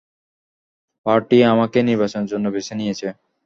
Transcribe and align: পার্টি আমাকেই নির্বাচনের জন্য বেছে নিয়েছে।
পার্টি 1.05 1.37
আমাকেই 1.51 1.85
নির্বাচনের 1.89 2.29
জন্য 2.31 2.45
বেছে 2.55 2.73
নিয়েছে। 2.79 3.07